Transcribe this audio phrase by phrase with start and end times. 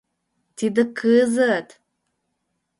[0.57, 1.69] Тиде кызыт.